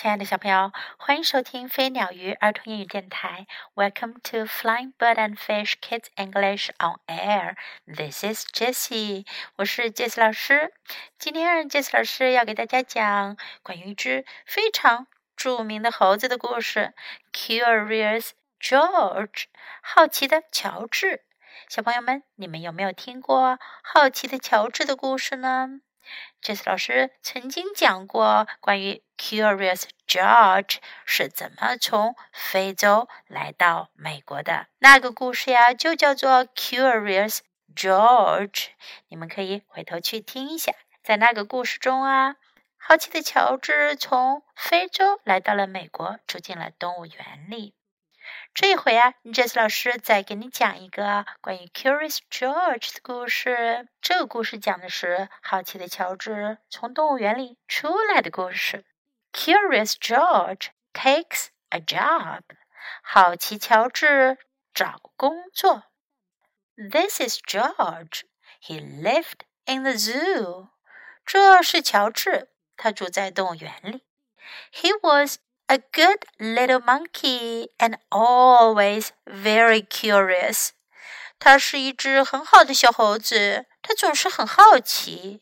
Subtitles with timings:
[0.00, 3.46] 亲爱的小朋友，欢迎收听飞鸟鱼儿童英语电台。
[3.74, 7.56] Welcome to Flying Bird and Fish Kids English on Air.
[7.84, 9.26] This is Jessie，
[9.56, 10.72] 我是 Jessie 老师。
[11.18, 16.94] 今天 Jessie 老师要给大家讲关于一只非常著名的猴子的故事
[17.34, 19.44] ，Curious George，
[19.82, 21.24] 好奇的乔治。
[21.68, 25.82] 小朋友们，你们有没有听过好奇的乔治的故事呢
[26.40, 37.40] 这次老师曾经讲过关于 Curious George 是怎么从非洲来到美国的那个故事呀，就叫做 Curious
[37.76, 38.68] George。
[39.08, 40.72] 你们可以回头去听一下，
[41.02, 42.36] 在那个故事中啊，
[42.78, 47.74] 好奇的乔治从非洲来到了美国，住进了动物园里。
[48.52, 53.88] 这一回啊，Jess 老师再给你讲一个关于 Curious George 的故事。
[54.02, 58.84] 这个故事讲的是好奇的乔治从动物园里出来的故事。
[59.32, 62.42] Curious George takes a job。
[63.02, 64.36] 好奇乔治
[64.74, 65.84] 找工作。
[66.74, 68.22] This is George.
[68.60, 70.70] He lived in the zoo.
[71.24, 74.02] 这是乔治，他住在动物园里。
[74.72, 75.38] He was
[75.69, 80.69] a good little monkey and always very curious.
[81.39, 85.41] 他是一只很好的小猴子，他总是很好奇。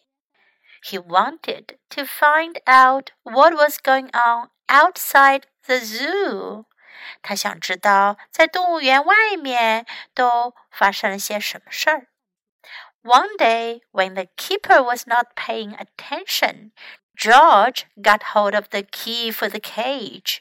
[0.84, 6.66] He wanted to find out what was going on outside the zoo.
[7.22, 12.08] 他想知道在动物园外面都发生了些什么事儿。
[13.04, 16.72] One day, when the keeper was not paying attention,
[17.18, 20.40] George got hold of the key for the cage.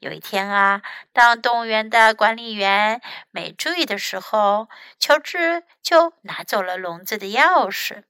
[0.00, 8.04] 有一天啊，当动物园的管理员没注意的时候，乔治就拿走了笼子的钥匙。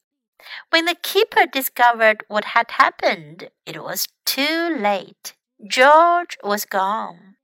[0.71, 5.35] When the keeper discovered what had happened, it was too late.
[5.59, 7.37] George was gone.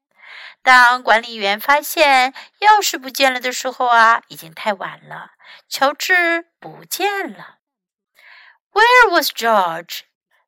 [0.64, 5.30] 当管理员发现钥匙不见了的时候啊，已经太晚了。
[5.68, 7.58] 乔治不见了。
[8.72, 10.00] Where was George?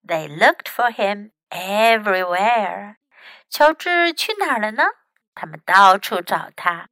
[0.06, 2.96] They looked for him everywhere.
[3.48, 4.84] 乔治去哪儿了呢？
[5.34, 6.88] 他们到处找他。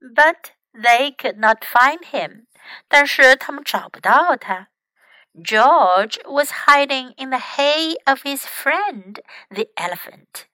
[0.00, 2.46] But they could not find him.
[2.88, 4.68] 但是他们找不到他。
[5.34, 10.46] George was hiding in the hay of his friend, the elephant.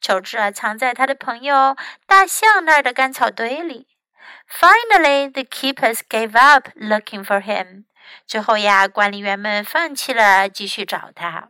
[0.00, 3.88] 乔治啊，藏在他的朋友大象那儿的干草堆里。
[4.48, 7.84] Finally, the keepers gave up looking for him.
[8.25, 11.49] 最后呀，管理员们放弃了继续找他。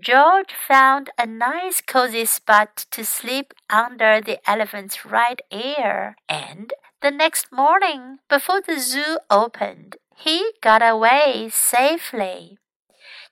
[0.00, 6.68] George found a nice cozy spot to sleep under the elephant's right ear, and
[7.00, 12.58] the next morning, before the zoo opened, he got away safely.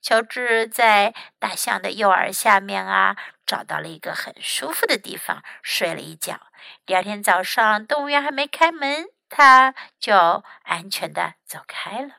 [0.00, 6.40] 乔治在大象的右耳下面啊，找到了一个很舒服的地方，睡了一觉。
[6.84, 12.15] 第二天早上，动物园还没开门，他就安全的走开了。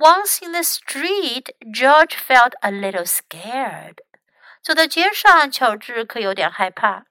[0.00, 3.98] once in the street, George felt a little scared.
[4.62, 7.04] 走到街上，乔治可有点害怕。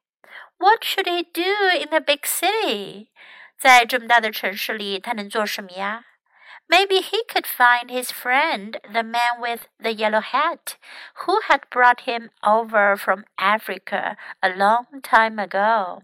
[0.58, 3.10] What should he do in the big city?
[3.58, 6.06] 在这么大的城市里，他能做什么呀？
[6.68, 10.78] Maybe he could find his friend, the man with the yellow hat,
[11.26, 16.04] who had brought him over from Africa a long time ago.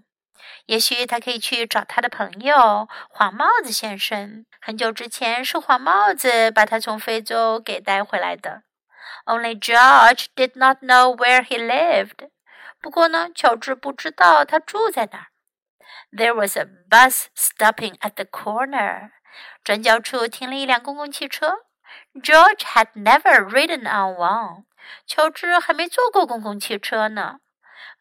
[0.67, 4.45] 也许他可以去找他的朋友黄帽子先生。
[4.61, 8.63] 很久之前是黄帽子把他从非洲给带回来的。
[9.27, 12.31] Only George did not know where he lived。
[12.81, 15.27] 不过呢，乔治不知道他住在哪儿。
[16.13, 19.11] There was a bus stopping at the corner。
[19.63, 21.59] 转角处停了一辆公共汽车。
[22.15, 24.65] George had never ridden on one。
[25.07, 27.41] 乔治还没坐过公共汽车呢。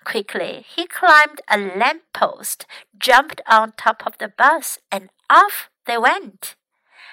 [0.04, 2.66] Quickly, he climbed a lamp post,
[2.98, 6.52] jumped on top of the bus, and off they went.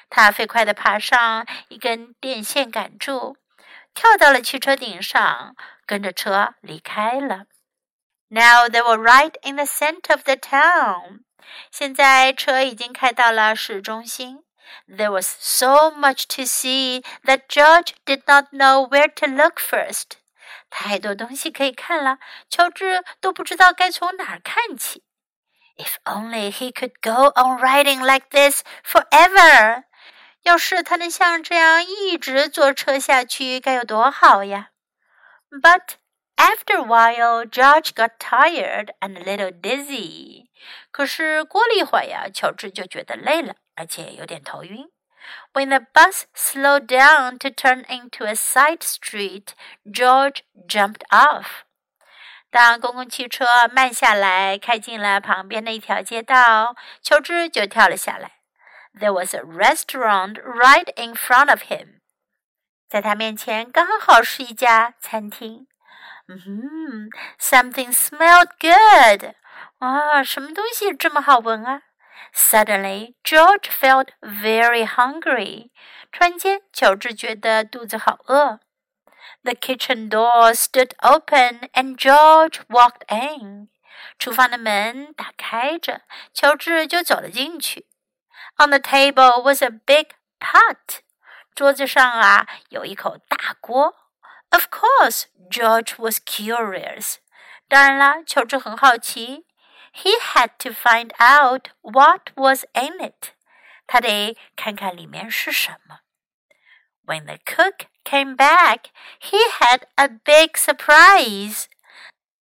[0.09, 3.38] 他飞快地爬上一根电线杆柱，
[3.94, 5.56] 跳到了汽车顶上，
[5.86, 7.45] 跟着车离开了。
[8.28, 11.22] Now they were right in the center of the town.
[11.69, 14.44] 现在车已经开到了市中心。
[14.88, 20.18] There was so much to see that George did not know where to look first.
[20.78, 22.19] 太多东西可以看了，
[22.50, 25.02] 乔治都不知道该从哪儿看起。
[25.78, 29.84] If only he could go on riding like this forever！
[30.43, 34.69] 要是他能像这样一直坐车下去，该有多好呀
[35.50, 35.94] ！But
[36.37, 40.49] after a while, George got tired and a little dizzy.
[40.90, 44.87] 可是过了一会儿呀，乔治就觉得累了，而且有点头晕。
[45.54, 49.54] When the bus slowed down to turn into a side street,
[49.86, 51.63] George jumped off.
[52.50, 58.39] 当公共汽车慢下来，开进了旁边的一条街道，乔治就跳了下来。
[58.94, 62.01] There was a restaurant right in front of him.
[62.89, 65.68] 在他面前刚好是一家餐厅。
[66.28, 69.33] 嗯，something smelled good.
[69.80, 71.83] 啊，什么东西这么好闻啊
[72.33, 75.72] ？Suddenly, George felt very hungry.
[76.12, 78.60] 突然间，乔治觉得肚子好饿。
[79.44, 83.69] The kitchen door stood open, and George walked in.
[84.18, 86.01] 厨房的门打开着，
[86.33, 87.88] 乔治就走了进去。
[88.57, 91.00] On the table was a big pot.
[91.54, 93.95] 桌子上啊有一口大锅。
[94.50, 97.16] Of course, George was curious.
[97.68, 99.44] 当然啦，乔治很好奇。
[99.95, 103.33] He had to find out what was in it.
[103.88, 106.00] 他得看看里面是什么。
[107.06, 108.86] When the cook came back,
[109.19, 111.66] he had a big surprise.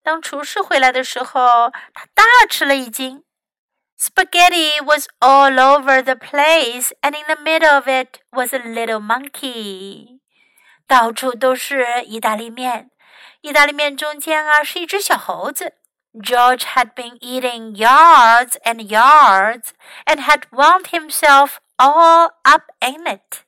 [0.02, 3.24] 当厨师回来的时候，他大吃了一惊。
[3.98, 10.20] Spaghetti was all over the place, and in the middle of it was a little monkey.
[10.86, 12.90] 到处都是意大利面，
[13.42, 15.74] 意大利面中间啊是一只小猴子。
[16.14, 19.72] George had been eating yards and yards
[20.04, 23.44] and had wound himself all up in it.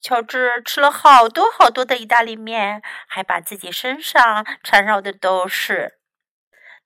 [0.00, 5.98] 乔治吃了好多好多的意大利面，还把自己身上缠绕的都是。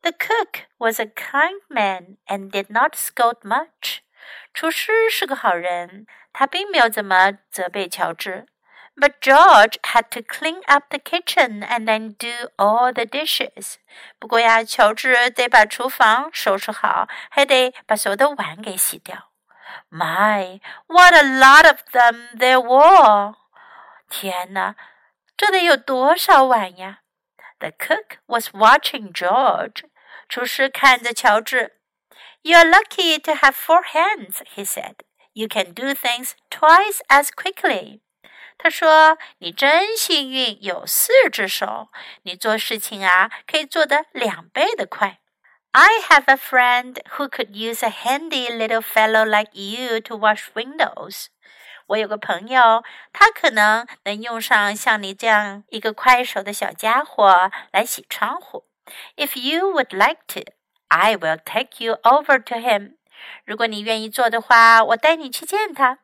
[0.06, 4.02] the cook was a kind man and did not scold much.
[4.54, 8.46] 厨师是个好人，他并没有怎么责备乔治。
[8.98, 13.74] But George had to clean up the kitchen and then do all the dishes.
[14.18, 19.30] 不过呀，乔治得把厨房收拾好，还得把所有的碗给洗掉。
[19.90, 23.34] My, what a lot of them there were!
[24.08, 24.76] 天哪，
[25.36, 27.00] 这得有多少碗呀？
[27.58, 29.84] The cook was watching George.
[30.28, 31.78] 厨师看着乔治。
[32.42, 34.96] You're lucky to have four hands, he said.
[35.34, 38.00] You can do things twice as quickly.
[38.63, 41.89] 他说：“你真幸运，有四只手，
[42.21, 45.17] 你做事情啊可以做得两倍的快。”
[45.73, 50.49] I have a friend who could use a handy little fellow like you to wash
[50.53, 51.27] windows.
[51.87, 58.65] 我有个朋友，他可能能用上像你这样一个快手的小家伙来洗窗户。
[59.15, 60.41] if you would like to,
[60.89, 62.97] I will take you over to him.
[63.45, 65.99] 如果你愿意做的话，我带你去见他。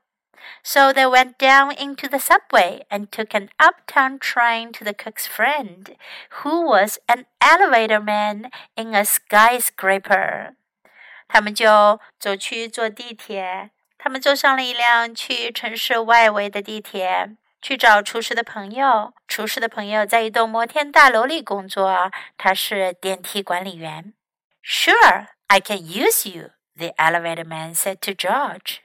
[0.64, 5.26] So they went down into the subway and took an uptown train to the cook's
[5.26, 5.96] friend,
[6.42, 10.54] who was an elevator man in a skyscraper.
[11.28, 13.70] 他们就走去坐地铁。
[13.98, 17.36] 他们坐上了一辆去城市外围的地铁。
[17.62, 19.14] 去找厨师的朋友。
[19.28, 24.12] 厨师的朋友在一栋摩天大楼里工作，他是电梯管理员。
[24.64, 28.78] Sure, I can use you, the elevator man said to George.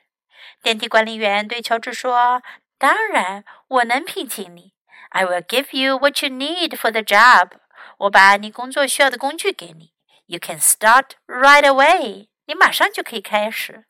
[0.62, 2.42] 电梯管理员对乔治说：“
[2.78, 4.74] 当然，我能聘请你。
[5.10, 7.52] I will give you what you need for the job.
[8.00, 9.94] 我把你工作需要的工具给你。
[10.26, 12.28] You can start right away.
[12.46, 13.86] 你马上就可以开始。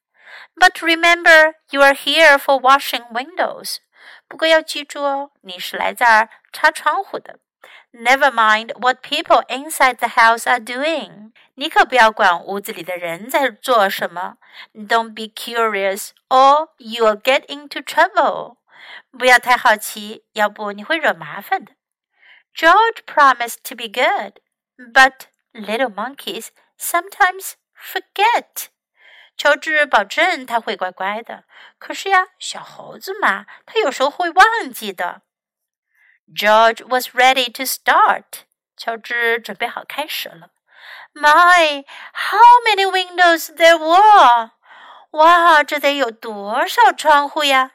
[0.55, 3.77] But remember, you are here for washing windows.
[4.27, 7.39] 不过要记住哦，你是来这儿擦窗户的。
[7.91, 11.31] Never mind what people inside the house are doing。
[11.55, 14.37] 你可不要管屋子里的人在做什么。
[14.73, 18.57] Don't be curious, or you'll get into trouble。
[19.17, 21.73] 不要太好奇，要不你会惹麻烦的。
[22.55, 24.39] George promised to be good,
[24.77, 26.47] but little monkeys
[26.79, 28.67] sometimes forget.
[29.35, 31.43] 乔治保证他会乖乖的。
[31.77, 35.21] 可是呀，小猴子嘛，他有时候会忘记的。
[36.33, 38.45] George was ready to start。
[38.75, 40.49] 乔治准备好开始了。
[41.13, 44.51] My, how many windows there were！
[45.11, 47.71] 哇，这得有多少窗户呀？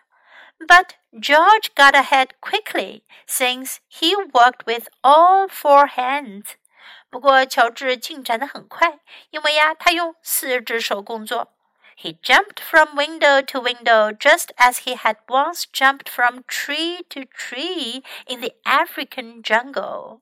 [0.58, 6.52] But George got ahead quickly since he worked with all four hands.
[7.10, 9.00] 不过乔治进展的很快，
[9.30, 11.52] 因为呀，他用四只手工作。
[11.96, 17.24] He jumped from window to window just as he had once jumped from tree to
[17.26, 20.20] tree in the African jungle.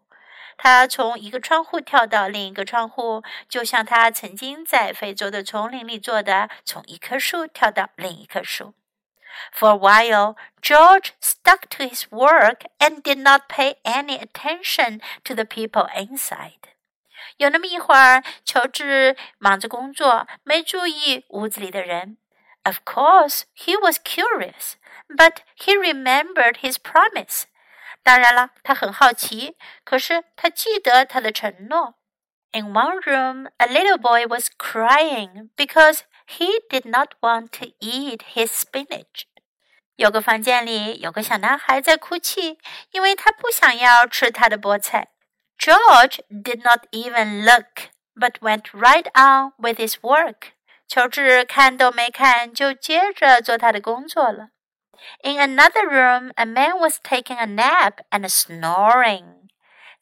[0.58, 8.74] 他从一个窗户跳到另一个窗户，就像他曾经在非洲的丛林里做的，从一棵树跳到另一棵树。
[9.54, 15.44] For a while, George stuck to his work and did not pay any attention to the
[15.44, 16.58] people inside.
[17.37, 22.17] 有那么一会儿，乔治忙着工作，没注意屋子里的人。
[22.63, 24.75] Of course, he was curious.
[25.09, 27.45] but he remembered his promise.
[28.03, 31.95] 当然了，他很好奇，可是他记得他的承诺。
[32.51, 38.47] In one room, a little boy was crying because he did not want to eat his
[38.47, 39.23] spinach.
[39.95, 42.59] 有个房间里有个小男孩在哭泣，
[42.91, 45.07] 因为他不想要吃他的菠菜。
[45.64, 50.52] George did not even look, but went right on with his work.
[50.88, 54.48] 乔治看都没看，就接着做他的工作了。
[55.22, 59.48] In another room, a man was taking a nap and snoring.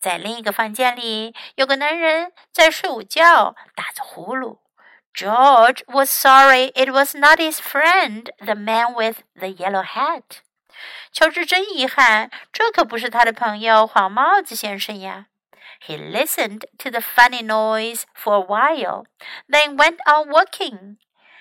[0.00, 4.58] 在另一个房间里，有个男人在睡午觉，打着呼噜。
[5.12, 10.38] George was sorry it was not his friend, the man with the yellow hat.
[11.12, 15.26] 乔治真遗憾，这可不是他的朋友黄帽子先生呀。
[15.86, 19.06] He listened to the funny noise for a while,
[19.48, 20.98] then went on working.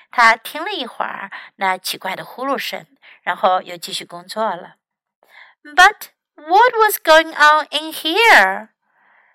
[0.09, 2.85] 他听了一会儿那奇怪的呼噜声，
[3.21, 4.75] 然后又继续工作了。
[5.63, 8.69] But what was going on in here?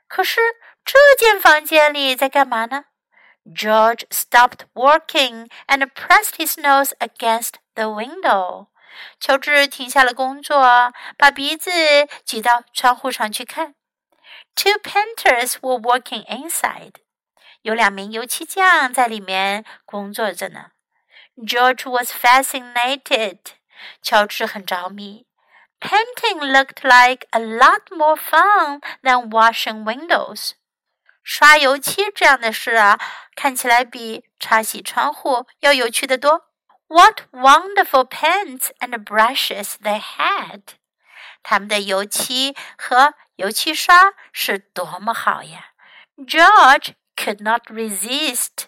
[0.08, 0.40] 可是
[0.84, 2.86] 这间房间里在干嘛呢？
[3.44, 8.68] George stopped working and pressed his nose against the window.
[9.18, 11.70] 乔治停下了工作，把鼻子
[12.24, 13.74] 挤到窗户上去看。
[14.54, 16.94] Two painters were working inside.
[17.62, 20.72] 有两名油漆匠在里面工作着呢。
[21.36, 23.38] George was fascinated.
[24.02, 25.26] 乔治很着迷。
[25.80, 30.52] Painting looked like a lot more fun than washing windows.
[31.24, 32.98] 刷油漆这样的事啊，
[33.34, 36.48] 看起来比擦洗窗户要有趣的多。
[36.88, 40.62] What wonderful paints and brushes they had!
[41.49, 45.67] 他们的油漆和油漆刷是多么好呀
[46.17, 48.65] ！George could not resist.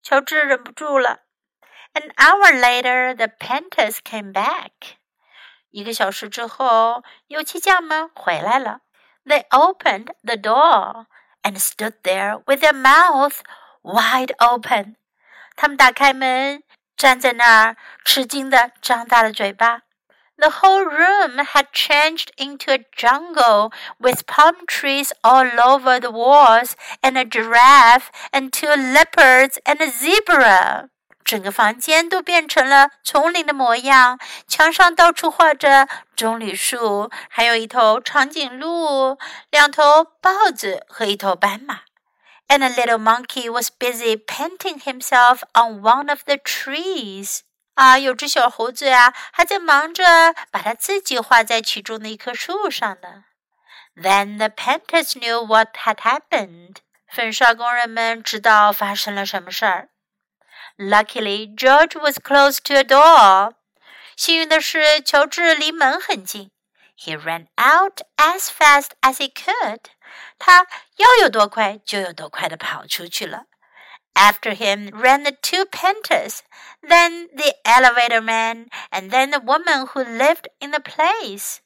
[0.00, 1.22] 乔治忍不住了。
[1.92, 4.70] An hour later, the painters came back.
[5.70, 8.82] 一个小时之后，油漆匠们回来了。
[9.24, 11.06] They opened the door
[11.42, 13.40] and stood there with their mouth
[13.82, 14.94] wide open.
[15.56, 16.62] 他们打开门，
[16.96, 19.83] 站在那儿，吃惊的张大了嘴巴。
[20.37, 27.17] The whole room had changed into a jungle with palm trees all over the walls, and
[27.17, 30.89] a giraffe, and two leopards, and a zebra.
[31.25, 34.17] 整个房间都变成了丛林的模样，
[34.47, 39.17] 墙上到处画着棕榈树，还有一头长颈鹿、
[39.51, 41.81] 两头豹子和一头斑马。
[42.47, 47.41] And a little monkey was busy painting himself on one of the trees.
[47.74, 50.04] 啊，有只小猴子呀，还在忙着
[50.50, 53.24] 把它自己画在其中的一棵树上呢。
[53.96, 56.76] Then the painters knew what had happened.
[57.08, 59.88] 粉刷工人们知道发生了什么事儿。
[60.76, 63.54] Luckily, George was close to a door.
[64.16, 66.50] 幸运的是，乔治离门很近。
[66.96, 69.80] He ran out as fast as he could.
[70.38, 70.66] 他
[70.96, 73.44] 要有多快就有多快的跑出去了。
[74.13, 76.43] After him ran the two painters,
[76.81, 81.59] then the elevator man, and then the woman who lived in the place.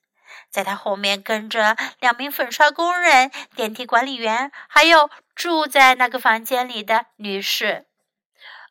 [0.51, 7.85] 在他后面跟着两名粉刷工人、电梯管理员，还有住在那个房间里的女士。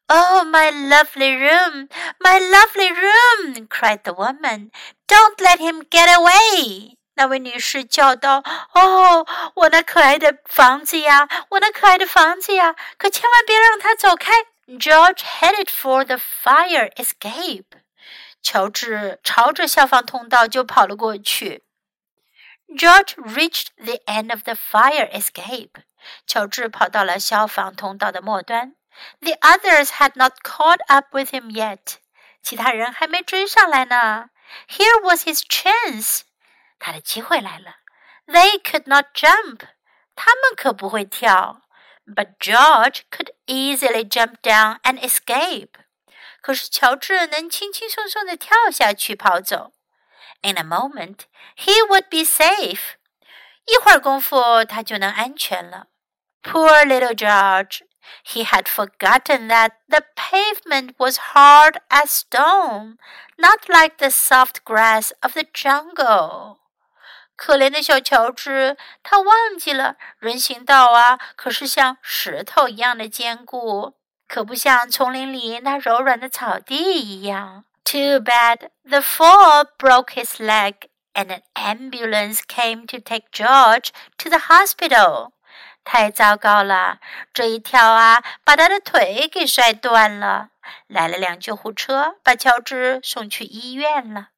[0.06, 1.88] Oh, my lovely room,
[2.20, 3.66] my lovely room!
[3.68, 4.70] cried the woman.
[5.08, 6.95] Don't let him get away!
[7.16, 12.74] 那位女士叫道：“哦，我那可爱的房子呀，我那可爱的房子呀！
[12.96, 14.32] 可千万别让他走开。”
[14.66, 17.66] George headed for the fire escape.
[18.40, 21.64] 乔治朝着消防通道就跑了过去。
[22.68, 25.70] George reached the end of the fire escape.
[26.26, 28.74] 乔治跑到了消防通道的末端。
[29.20, 31.96] the others had not caught up with him yet.
[32.42, 34.30] 其他人还没追上来呢。
[34.68, 36.22] Here was his chance.
[36.78, 37.76] 他的机会来了。
[38.26, 39.60] They could not jump.
[40.14, 41.62] 他们可不会跳。
[42.04, 45.70] But George could easily jump down and escape.
[46.40, 49.72] 可是乔治能轻轻松松地跳下去跑走。
[50.40, 51.20] In a moment,
[51.56, 52.94] he would be safe.
[53.66, 55.86] 一会儿功夫，他就能安全了。
[56.42, 57.82] Poor little George.
[58.24, 62.96] He had forgotten that the pavement was hard as stone,
[63.36, 66.58] not like the soft grass of the jungle.
[67.37, 73.93] 可怜的小乔治，他忘记了人行道啊，可是像石头一样的坚固，
[74.27, 77.63] 可不像丛林里那柔软的草地一样。
[77.85, 80.73] Too bad the fall broke his leg,
[81.13, 85.31] and an ambulance came to take George to the hospital.
[85.85, 86.99] 太糟糕了！
[87.33, 90.49] 这一跳啊，把他的腿给摔断了。
[90.87, 94.29] 来了辆救护车，把乔治送去医院了。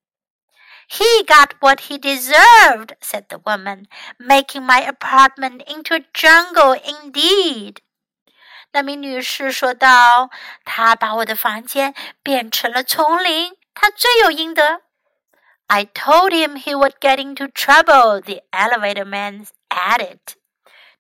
[0.89, 3.87] He got what he deserved, said the woman,
[4.19, 7.79] making my apartment into a jungle indeed.
[8.73, 10.31] 那名女士说道：“
[10.65, 14.83] 他把我的房间变成了丛林，他罪有应得。”
[15.69, 18.21] I told him he would get into trouble.
[18.21, 20.19] The elevator man added.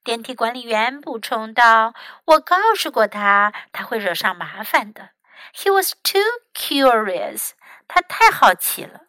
[0.02, 5.10] 电梯管理员补充道：“我告诉过他，他会惹上麻烦的。”
[5.54, 6.22] He was too
[6.54, 7.50] curious.
[7.86, 9.02] 他太好奇了。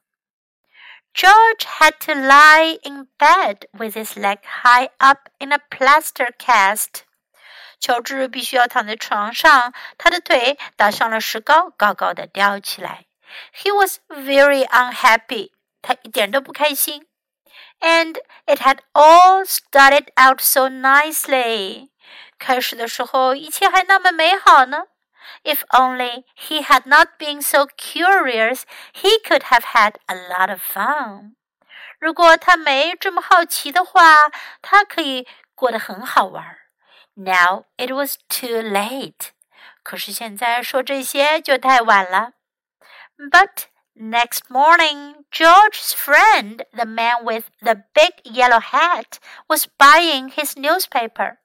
[1.14, 7.04] George had to lie in bed with his leg high up in a plaster cast.
[7.80, 13.06] 乔治必须要躺在床上，他的腿打上了石膏，高高的吊起来。
[13.54, 15.52] He was very unhappy.
[15.82, 17.08] 他一点都不开心。
[17.80, 21.90] And it had all started out so nicely.
[22.38, 24.84] 开始的时候一切还那么美好呢。
[25.44, 30.62] If only he had not been so curious, he could have had a lot of
[30.62, 31.36] fun.
[32.00, 34.30] 如果他没这么好奇的话，
[34.62, 36.58] 他可以过得很好玩。
[37.16, 39.30] Now it was too late.
[39.84, 42.34] 可是现在说这些就太晚了。
[43.18, 51.38] But next morning, George's friend, the man with the big yellow hat, was buying his newspaper.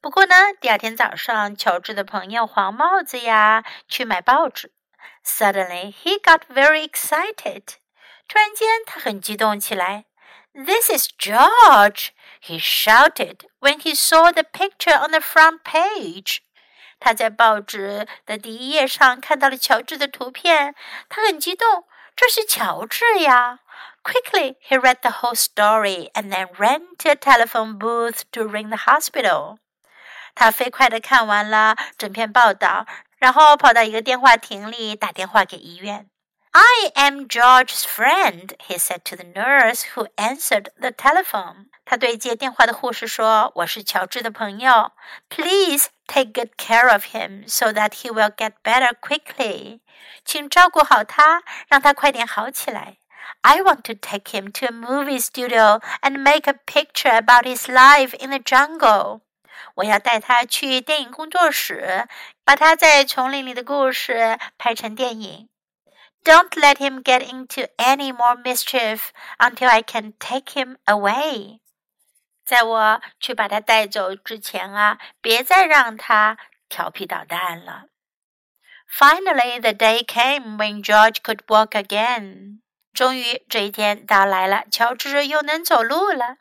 [0.00, 4.70] 不过呢，第二天早上，乔治的朋友黄帽子呀去买报纸。
[5.24, 7.62] Suddenly he got very excited.
[8.28, 10.04] 突然间，他很激动起来。
[10.52, 12.10] This is George!
[12.42, 16.40] He shouted when he saw the picture on the front page.
[17.00, 20.74] 他在报纸的第一页上看到了乔治的图片，
[21.08, 21.86] 他很激动。
[22.14, 23.60] 这是乔治呀！
[24.04, 28.76] Quickly, he read the whole story and then ran to a telephone booth to ring the
[28.76, 29.58] hospital.
[30.38, 32.86] 他飞快地看完了整篇报道，
[33.18, 36.08] 然后跑到一个电话亭里打电话给医院。
[36.52, 41.66] I am George's friend, he said to the nurse who answered the telephone.
[41.84, 44.92] 他对接电话的护士说：“我是乔治的朋友。
[45.28, 49.80] Please take good care of him so that he will get better quickly.
[50.24, 52.98] 请照顾好他，让他快点好起来。
[53.40, 58.14] I want to take him to a movie studio and make a picture about his life
[58.22, 59.22] in the jungle.”
[59.79, 62.07] 我要带他去电影工作室，
[62.43, 65.49] 把他在丛林里的故事拍成电影。
[66.21, 71.59] Don't let him get into any more mischief until I can take him away。
[72.45, 76.37] 在我去把他带走之前啊，别再让他
[76.67, 77.85] 调皮捣蛋了。
[78.91, 82.59] Finally, the day came when George could walk again。
[82.93, 86.37] 终于，这一天到来了，乔治又能走路了。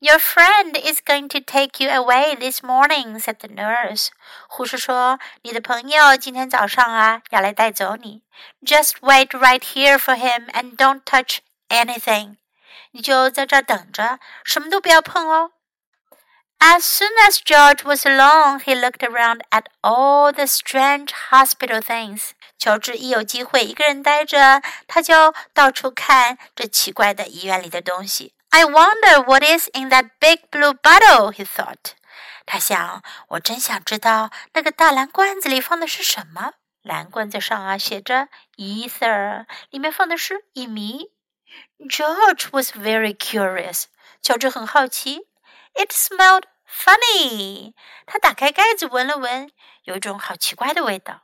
[0.00, 4.08] your friend is going to take you away this morning," said the nurse.
[4.48, 8.22] 护士说：“你的朋友今天早上啊要来带走你。
[8.62, 12.36] Just wait right here for him and don't touch anything.
[12.90, 15.52] 你就在这儿等着，什么都不要碰哦。”
[16.60, 22.30] As soon as George was alone, he looked around at all the strange hospital things.
[22.58, 28.34] 乔治一有机会一个人待着，他就到处看这奇怪的医院里的东西。
[28.51, 31.93] I wonder what is in that big blue bottle, he thought.
[32.45, 36.53] 他想，我真想知道那个大蓝罐子里放的是什么。
[36.81, 41.11] 蓝罐子上啊写着 ether，里面放的是乙醚。
[41.79, 43.83] George was very curious.
[44.21, 45.27] 乔治很好奇。
[45.73, 47.73] It smelled funny.
[48.07, 49.51] 他打开盖子闻了闻，
[49.83, 51.21] 有一种好奇怪的味道。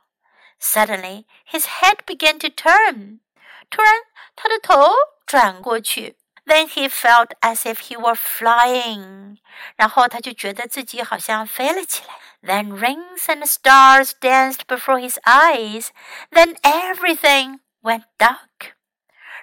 [0.60, 3.20] Suddenly, his head began to turn.
[3.68, 3.94] 突然，
[4.36, 4.94] 他的头
[5.26, 6.16] 转过去。
[6.45, 9.37] then he felt as if he were flying.
[9.75, 12.15] 然后他就觉得自己好像飞了起来。
[12.43, 15.89] Then rings and stars danced before his eyes.
[16.31, 18.73] Then everything went dark.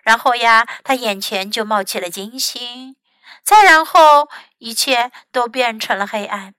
[0.03, 2.97] 然后呀，他眼前就冒起了金星。
[3.45, 6.55] 再然后，一切都变成了黑暗。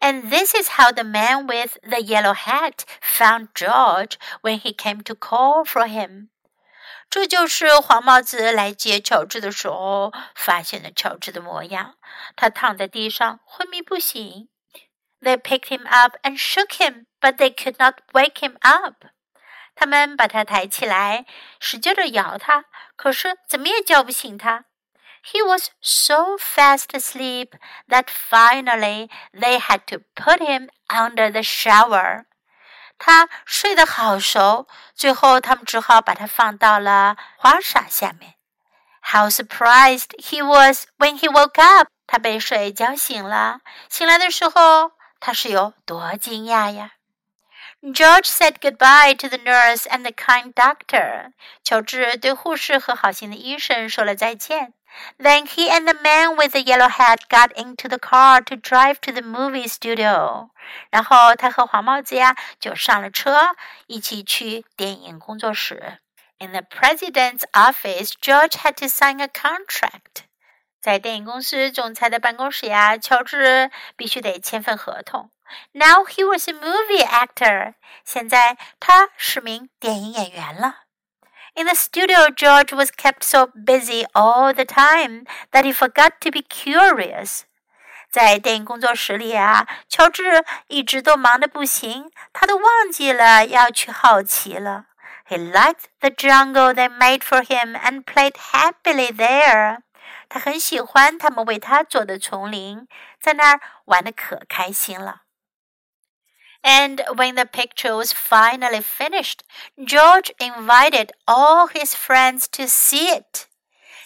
[0.00, 5.02] And this is how the man with the yellow hat found George when he came
[5.04, 6.30] to call for him.
[7.09, 11.95] 这就是黄帽子来接乔治的时候发现了乔治的模样。
[12.35, 14.49] 他躺在地上昏迷不醒。
[15.21, 19.05] They picked him up and shook him, but they could not wake him up.
[19.73, 21.25] 他们把他抬起来，
[21.59, 22.65] 使劲的摇他，
[22.95, 24.65] 可是怎么也叫不醒他。
[25.23, 27.53] He was so fast asleep
[27.87, 32.25] that finally they had to put him under the shower.
[32.97, 38.35] 他睡得好熟，最后他们只好把他放到了花洒下面。
[39.01, 41.87] How surprised he was when he woke up！
[42.07, 46.91] 他被水浇醒了，醒来的时候他是有多惊讶呀
[47.81, 51.33] George said goodbye to the nurse and the kind doctor.
[51.63, 54.73] 乔治对护士和好心的医生说了再见。
[55.18, 59.12] Then he and the man with the yellow hat got into the car to drive to
[59.12, 60.50] the movie studio.
[60.90, 63.54] 然后他和黄帽子呀就上了车，
[63.86, 65.98] 一起去电影工作室。
[66.38, 70.24] In the president's office, George had to sign a contract.
[70.80, 75.30] 在电影公司总裁的办公室呀，乔治必须得签份合同。
[75.72, 77.74] now he was a movie actor.
[78.04, 80.83] 现在他是名电影演员了。
[81.54, 86.30] In the studio, George was kept so busy all the time that he forgot to
[86.30, 87.42] be curious.
[88.10, 94.86] 在电影工作室里啊，乔治一直都忙得不行，他都忘记了要去好奇了。
[95.28, 99.78] He liked the jungle they made for him and played happily there.
[100.28, 102.88] 他很喜欢他们为他做的丛林，
[103.20, 105.22] 在那儿玩的可开心了。
[106.64, 109.42] and when the picture was finally finished,
[109.82, 113.46] George invited all his friends to see it.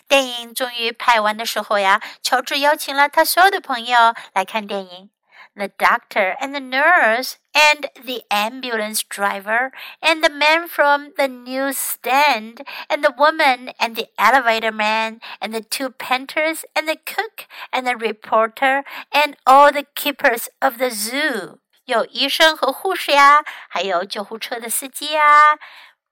[0.06, 5.10] 电影终于拍完的时候呀，乔治邀请了他所有的朋友来看电影。
[5.56, 13.02] The doctor and the nurse and the ambulance driver and the man from the newsstand and
[13.02, 17.96] the woman and the elevator man and the two painters and the cook and the
[17.96, 21.60] reporter and all the keepers of the zoo.
[21.89, 25.57] 有医生和护士呀，还有救护车的司机呀，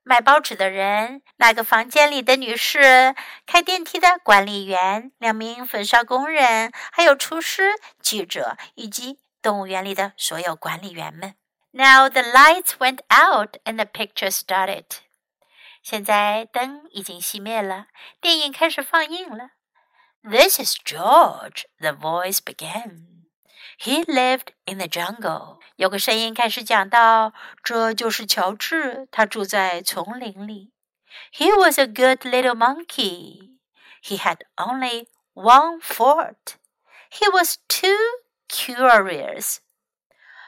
[0.01, 11.35] 卖报纸的人，那个房间里的女士，开电梯的管理员，两名焚烧工人，还有厨师、记者以及动物园里的所有管理员们。
[11.71, 14.85] Now the lights went out and the picture started。
[15.83, 17.85] 现在灯已经熄灭了，
[18.19, 19.51] 电影开始放映了。
[20.23, 21.65] This is George.
[21.79, 23.16] The voice began.
[23.79, 25.59] He lived in the jungle。
[25.75, 30.71] 有个声音开始讲到，这就是乔治，他住在丛林里。
[31.31, 33.57] He was a good little monkey.
[34.03, 36.55] He had only one fault.
[37.11, 37.95] He was too
[38.49, 39.57] curious.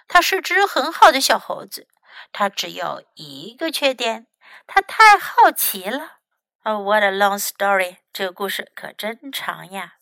[0.08, 1.88] 他是只很好的小猴子，
[2.32, 4.26] 他只有一个缺点，
[4.66, 6.18] 他太好奇了。
[6.64, 7.98] Oh, what a long story！
[8.12, 9.98] 这个故事可真长呀。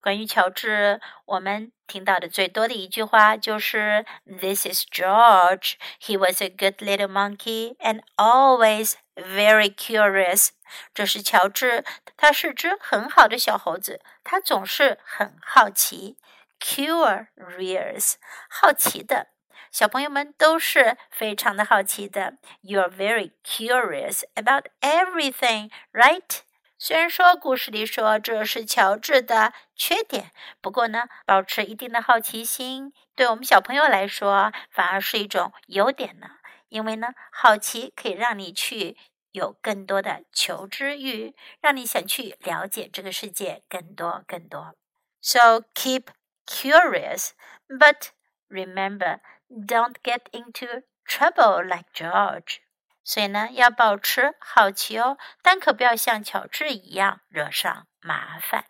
[0.00, 5.73] 关于乔治，我们听到的最多的一句话就是：“This is George.
[6.01, 10.49] He was a good little monkey and always very curious.”
[10.93, 11.83] 这是乔治，
[12.15, 16.17] 他是只很好的小猴子，他总是很好奇。
[16.59, 18.15] Curious，
[18.49, 19.29] 好奇的
[19.71, 22.33] 小朋友们都是非常的好奇的。
[22.61, 26.41] You're very curious about everything, right?
[26.76, 36.26] 虽然说故事里说这是乔治的缺点，不过呢，保持一定的好奇心，对我们小朋友来说反而是一种优点呢。
[36.68, 38.96] 因为呢，好奇可以让你去
[39.30, 44.74] 有更多的求知欲，让你想去了解这个世界更多更多。
[45.20, 46.06] So keep
[46.44, 47.30] curious,
[47.68, 48.08] but
[48.48, 52.63] remember, don't get into trouble like George.
[53.04, 58.64] 所以呢，要保持好奇哦，但可不要像乔治一样惹上麻烦。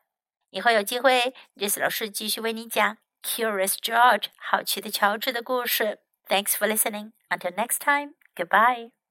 [0.51, 6.01] 以后有机会，Jess 老师继续为你讲 Curious George 好奇的乔治的故事。
[6.29, 7.12] Thanks for listening.
[7.29, 8.14] Until next time.
[8.35, 9.04] Goodbye.